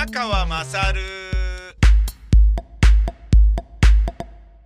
[0.00, 0.72] 宮川ま今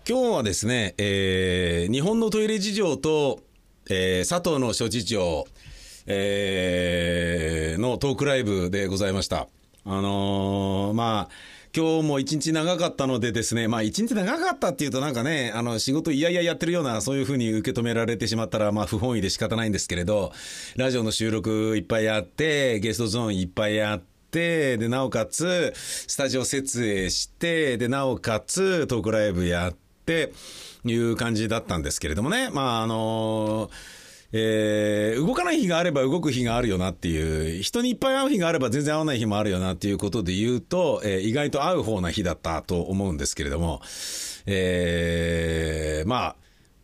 [0.06, 3.40] 日はですね、えー、日本のトイレ事情と、
[3.90, 5.44] えー、佐藤の諸事情、
[6.06, 9.48] えー、のトークライブでございました。
[9.84, 11.34] あのー、まあ、
[11.76, 20.32] 今日も一日長かったのでですね、まあ一日長かったっていうとなんかね、あの仕事いやいややってるような、そういうふうに受け止められてしまったら、まあ不本意で仕方ないんですけれど、
[20.76, 29.74] ラジオの収録いっぱいやって、ゲストゾーンいっぱいやって、で、なおかつ、スタジオ設営して、で、なおかつ、トークライブやっ
[30.04, 30.32] て、
[30.86, 32.50] いう感じだったんですけれどもね。
[32.50, 33.70] まあ、あの
[34.32, 43.80] えー動かない日があれば動く日があるよなっていう、人にいっぱい会う日があれば全然会わない日もあるよなっていうことで言うと、えー意外と会う方な日だったと思うんですけれども、
[44.46, 46.34] えーま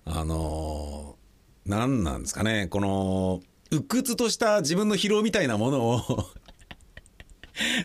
[0.06, 1.20] あ、あのー
[1.66, 6.26] 何なんですかね、この、鬱屈とした自分の疲労みたいなものを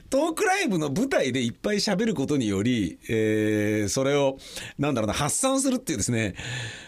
[0.09, 4.37] トークライブの舞台でいっぱい喋ることにより、えー、それを、
[4.77, 6.35] なんだろうな、発散するっていうですね、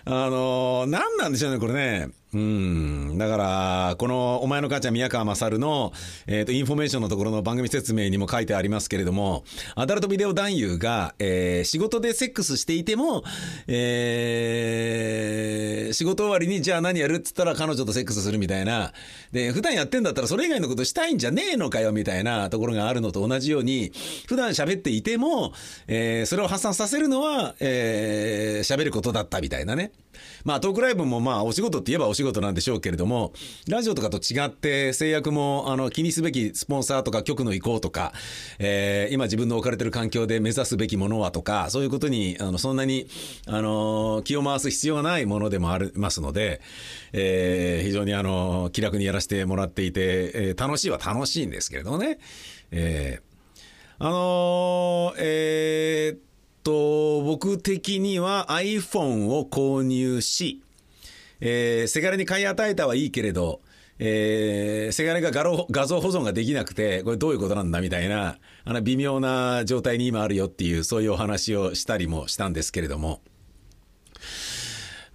[0.05, 2.09] あのー何なんでしょうね、これね。
[2.33, 3.17] うん。
[3.17, 5.93] だから、この、お前の母ちゃん宮川賢の、
[6.27, 9.43] えっ、と、インフォメーションのところの番組説明にも書いてありますけれども、
[9.75, 13.23] アダルトビデオ男優が、えー仕事でセックスしていても、
[13.67, 14.86] えー
[15.93, 18.93] 仕事終わりに、じゃあ何やるって言ったら彼女とセックスするみたいな。
[19.31, 23.91] で、普段やってんだったらそれ以外のことしたいんじゃねえのかよ、みたいなところがあるのと同じように、
[24.27, 25.53] 普段喋っていても、
[25.87, 29.91] えーそれを発散させるのは、えー喋ることだったみたいなね。
[30.43, 33.33] まあ、トークライブもまあ、お仕事って言えばお仕事なんでしょうけれども、
[33.67, 38.13] ラジオとかと違って制約も、あの、気にすべきスポンサーとか局の意向とか、
[38.59, 43.07] えー今自分の置かれてる環境で目指すべきものはとか、そういうことに、あの、そんなに、
[43.45, 46.61] あの、気を回す必要がないものでもありますので、
[47.13, 52.19] えー非常にあの、気楽にやらせてもらっていて、えー楽しいは楽しいんですけれどもね、
[52.71, 53.27] えー
[53.99, 56.17] あのーえー
[56.67, 60.61] と、僕的には iPhone を購入し、
[61.39, 63.61] えーせがれに買い与えたはいいけれど、
[63.99, 73.21] えーせがれが画像画像保存ができなくて、これどういうことなんだみたいな、あの微妙な状態に今あるよっていう、そういうお話をしたりもしたんですけれども、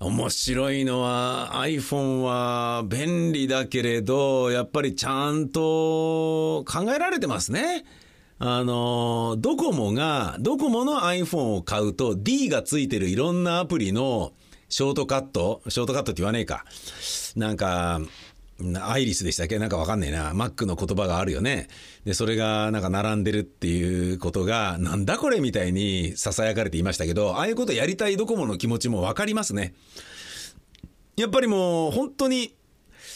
[0.00, 7.84] 面白いのは iPhone は便利だけれど、やっぱりちゃんと考えられてますね。
[8.44, 14.32] あの、ドコモが、ドコモの iPhone を買うと D がついてるいろんなアプリの
[14.68, 16.64] ショートカットショートカットって言わねえか。
[17.36, 18.00] なんか、
[18.80, 19.60] アイリスでしたっけ？
[19.60, 20.32] なんかわかんねえな。
[20.32, 21.68] Mac の言葉があるよね。
[22.04, 29.72] で、それがなんか並んでるっていうことが、なんだこれみたいに囁かれていましたけど、ああいうことやりたいドコモの気持ちもわかりますね。
[31.16, 32.56] やっぱりもう本当に、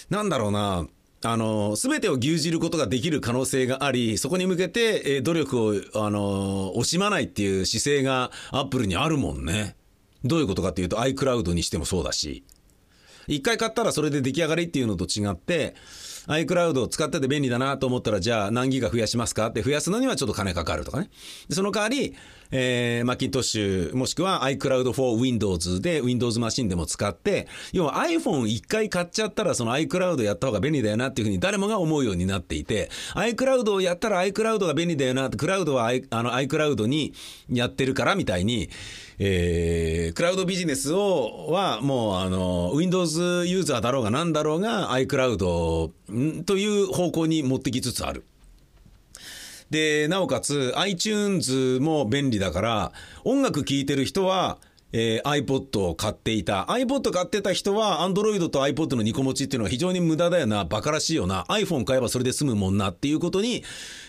[0.09, 0.87] なんだろうな、
[1.23, 9.77] あの、すべてを牛耳ることができる可能性があり、そこに向けて、え努力を、あの、惜しまないっていう姿勢がアップルにあるもんね。
[10.25, 12.45] どういうことかっていうと iCloud にしてもそうだし。
[13.29, 15.75] 一回買ったらそれで出来上がりっていうのと違って、
[16.29, 19.49] iCloud を使ってて便利だなと思ったら、じゃあ何ギガ増やしますか？
[19.49, 21.11] って増やすのにはちょっと金かかるとかね。
[21.51, 22.15] その代わり、
[22.53, 36.33] えー、マッキントッシュ、もしくは iCloud for Windows で Windows マシンでも使って、要は iPhone 一回買っちゃったらその iCloud やった方が便利だよなっていうふうに誰もが思うようになっていて、iCloud をやったら iCloud が便利だよなって、クラウドは I あの
[36.33, 37.15] iCloud に
[37.51, 38.71] やってるからみたいに、
[39.19, 45.91] えー、クラウドビジネスを、はもうあの、Windows ユーザーだろうが何だろうが iCloud
[46.45, 48.25] という方向に持ってきつつある。
[49.71, 52.93] で、なおかつ iTunes も便利だから、
[53.25, 54.59] 音楽聴いてる人は、
[54.93, 56.67] えー iPod を買っていた。
[56.69, 63.65] iPod 買ってた人は Android と iPod の2個持ちっていうのは非常に無駄だよな、バカらしいよな、iPhone 買えばそれで済むもんなっていうことに、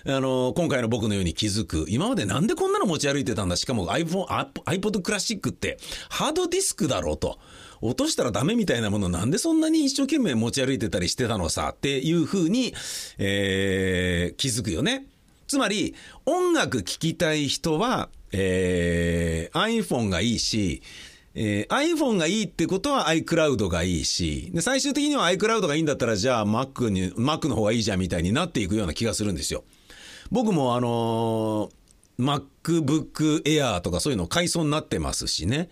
[0.05, 1.85] あの、今回の僕のように気づく。
[1.89, 4.27] 今までなんでこんなの持ち歩いてたんだしかも iPhone、
[4.65, 5.79] iPod クラシックって
[6.09, 7.39] ハードディスクだろうと。
[7.81, 12.73] 落としたらダメみたいなものなんでそんなに一生懸命持ち歩いてたりしてたのさっていうふうに、
[13.17, 15.05] えー気づくよね。
[15.47, 20.81] つまり、音楽聴きたい人は、えー iPhone がいいし、
[21.35, 29.63] えー iPhone がいいってことは iCloud がいいし、で最終的には iCloud がいいんだったら、じゃあ Mac に、Mac の方がいいじゃんみたいになっていくような気がするんですよ。
[30.31, 31.77] 僕もあのー
[32.19, 35.69] MacBook Air とかそういうの買いそうになってますしね。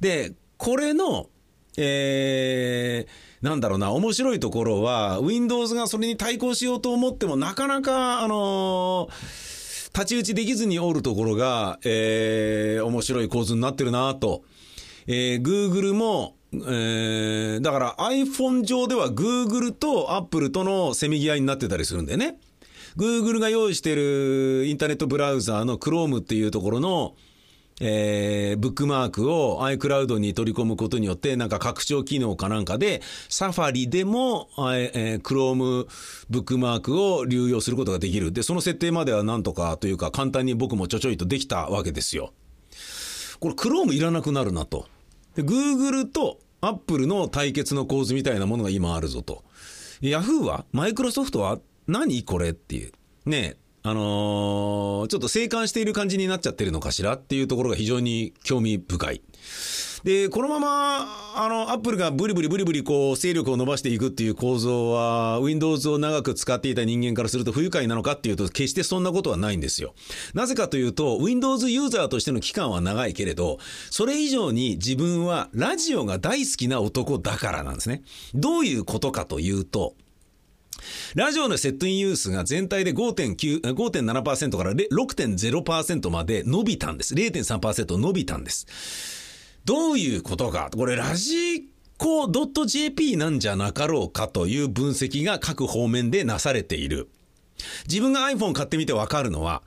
[0.00, 1.28] で、これの、
[1.76, 9.54] えー、なんだろうな、面白いところは、Windows がそれに対抗しようと思っても、なかなか、あのー
[9.94, 14.42] 太刀打ちできずにおるところが、えー面白い構図になってるなと。
[15.06, 22.38] えー Google も、えーだから iPhone 上では Google と Apple とのせめぎ合いになってたりするんだよね。
[22.96, 27.14] Google が用意してるインターネットブラウザーの Chrome っていうところの、
[27.80, 35.86] えー、ブックマークを iCloud に取り込むことによって、なんか拡張機能かなんかで、サファリでも、えー、Chrome
[36.30, 38.32] ブックマークを流用することができる。
[38.32, 42.32] で、その設定まではなんとかというか、簡単に僕もちょちょいとできたわけですよ。
[43.40, 44.86] これ Chrome いらなくなるなと。
[45.34, 49.44] で、Google と Apple の対決の構図みたいなものが今あるぞと。
[50.00, 52.92] Yahoo はマイクロソフトは何これっていう。
[53.26, 59.20] ねえあのー、ちょっと静観している感じになっちゃってるのかしらっていうところが非常に興味深い。
[60.04, 69.94] で、このまま、あの、アップルがブリブリブリブリこう、勢力を伸ばしていくっていう構造は、Windows を長く使っていた人間からすると不愉快なのかっていうと、決してそんなことはないんですよ。
[70.32, 73.58] なぜかというと、Windows ユーザーとしての期間は長いけれど、
[73.90, 78.02] それ以上に自分はラジオが大好きな男だからなんですね。
[78.34, 79.94] どういうことかというと、
[81.14, 87.14] ラジオのセットインユースが全体で5.7%から6.0%まで伸びたんです。
[87.14, 88.66] 0.3%伸びたんです。
[89.64, 90.70] どういうことか。
[90.76, 92.30] これ、ラジコ
[92.66, 97.08] .jp なんじゃなかろうかという分析が各方面でなされている。
[97.88, 99.62] 自分が iPhone 買ってみてわかるのは、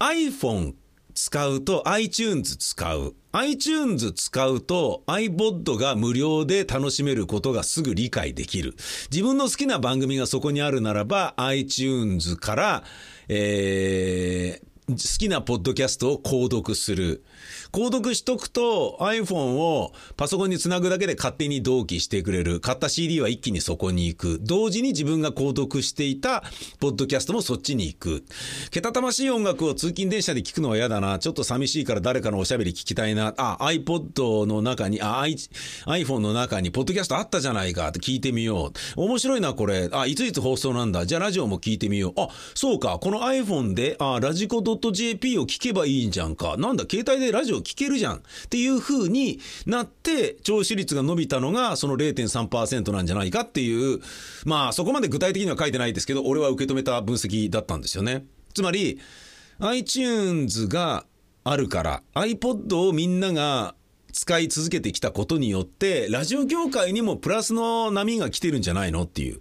[0.00, 0.74] iPhone
[1.20, 3.16] 使うと iTunes 使う。
[3.32, 8.76] iTunes 使うと iPod が無料で楽しめることがすぐ理解できる。
[9.10, 12.84] 自分の好きな番組がそこにあるならば iTunes から、
[13.28, 17.22] えー、好きなポッドキャストを購読する。
[17.72, 22.60] 購読しとくと iPhone をパソコンにつなぐだけで勝手に同期してくれる。
[22.60, 24.38] 買った CD は一気にそこに行く。
[24.40, 26.42] 同時に自分が購読していた
[26.80, 28.24] ポッドキャストもそっちに行く。
[28.70, 31.18] けたたましい音楽を通勤電車で聞くのは嫌だな。
[31.18, 33.34] ちょっと寂しいから誰かのおしゃべり聞きたいな。
[33.36, 39.02] あ、iPod の中に、あ、iPhone の中にポッドキャストあったじゃないかって聞いてみよう。
[39.02, 39.90] 面白いな、これ。
[39.92, 41.04] あ、いついつ放送なんだ。
[41.04, 42.20] じゃあラジオも聞いてみよう。
[42.20, 42.98] あ、そうか。
[42.98, 46.56] この iPhone で、あ、ラジコ .jp を聞けばいいじゃんか。
[46.56, 54.00] なんだ、携帯でラジオ聞けるじゃんっていう風になって聴取率が伸びたのがその0.3%なんじゃないかっていう
[54.44, 58.24] まあそこまで具体的には書いてないですけど俺は受け止めた分析だったんですよね。
[58.54, 58.98] つまり
[59.60, 61.04] iTunes が
[61.44, 63.74] あるから iPod をみんなが
[64.12, 69.40] 使い続けてきたことによってラジオ業界にもプラスの波が来てるんじゃないのっていう。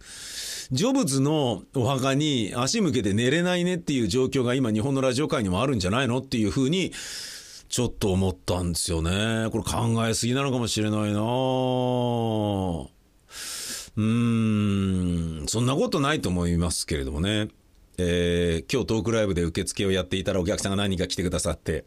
[0.72, 6.92] ジョブズのお墓に足向けて寝れないねっていう状況が今日本のラジオ界にもあるんじゃないのっていうふうに
[7.70, 9.50] ちょっと思ったんですよね。
[9.52, 17.48] これ考えすぎなのかもしれないなうーん、そんなことないと思いますけれどもね。
[17.98, 21.86] えー、今日トークライブで受付をやっていたらお客さんが何人か来てくださって、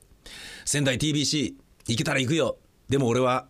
[0.64, 1.54] 仙台 TBC
[1.86, 2.56] 行けたら行くよ。
[2.88, 3.46] でも俺は、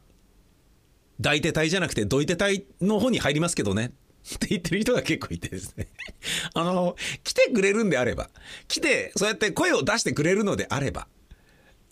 [1.23, 3.93] 抱いて隊じゃなくてどいて隊の方に入りますけどね。
[4.35, 5.89] って言ってる人が結構いてですね。
[6.55, 8.31] あの、来てくれるんであれば、
[8.69, 11.09] 来て、そうやって声を出してくれるのであれば、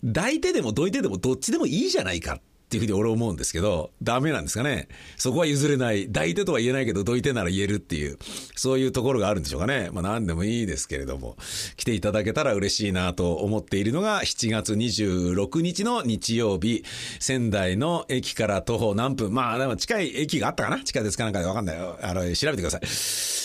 [0.05, 4.89] 抱いてでもどいてでもどっちでもいいじゃないかっっていうふうに俺思うんですけど、ダメなんですかね。
[5.17, 6.05] そこは譲れない。
[6.05, 8.19] 抱いてとは言えないけど、どいてなら言えるっていう、
[8.55, 9.89] そういうところがあるんでしょうかね。
[9.91, 11.35] まあ何でもいいですけれども、
[11.77, 16.83] 来ていただけたら嬉しいなと思っているのが、7月26日の日曜日、
[17.19, 21.97] 仙台の駅から徒歩何分、まあでも近い駅があったかな地下鉄かなんかでわかんないよ。
[22.03, 22.81] あの、調べてください。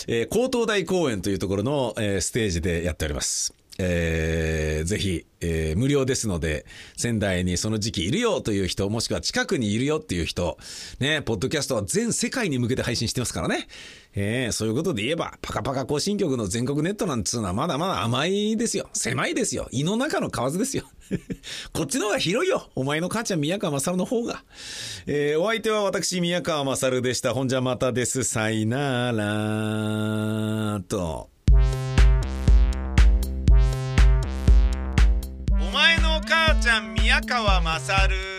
[0.07, 3.55] えー、高等大公園というところの、えー、ステージでやっております。
[3.77, 6.65] えー、ぜひ、えー、無料ですので、
[6.95, 10.57] 仙台にその時期いるよという人、もしくは近くにいるよっていう人、
[10.99, 13.67] ね、ポッドキャストは全世界に向けて配信してますからね。
[14.15, 18.89] えー、そういうことで言えば、パカパカ更新曲の全国ネットなんつうのはまだまだ甘いですよ。
[18.93, 19.67] 狭いですよ。
[19.71, 20.85] 胃の中の蛙ですよ。
[21.73, 22.69] こっちの方が広いよ。
[22.75, 24.45] お前の母ちゃん宮川勝の方が。
[25.05, 27.33] えー、お相手は私宮川勝でした。
[27.33, 28.23] ほんじゃまたです。
[28.23, 31.34] さいならと。
[36.65, 38.34] ちゃん宮川勝